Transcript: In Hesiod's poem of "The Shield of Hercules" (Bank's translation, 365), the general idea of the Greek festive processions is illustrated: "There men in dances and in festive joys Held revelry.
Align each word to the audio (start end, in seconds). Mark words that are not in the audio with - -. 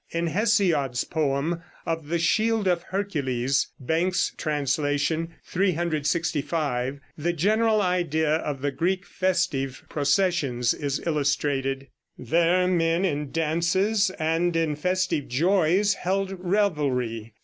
In 0.09 0.25
Hesiod's 0.29 1.03
poem 1.03 1.61
of 1.85 2.07
"The 2.07 2.17
Shield 2.17 2.67
of 2.67 2.81
Hercules" 2.89 3.67
(Bank's 3.79 4.31
translation, 4.35 5.35
365), 5.45 6.99
the 7.19 7.33
general 7.33 7.83
idea 7.83 8.37
of 8.37 8.63
the 8.63 8.71
Greek 8.71 9.05
festive 9.05 9.83
processions 9.89 10.73
is 10.73 11.05
illustrated: 11.05 11.89
"There 12.17 12.65
men 12.67 13.05
in 13.05 13.29
dances 13.31 14.09
and 14.17 14.55
in 14.55 14.75
festive 14.75 15.27
joys 15.27 15.93
Held 15.93 16.35
revelry. 16.39 17.35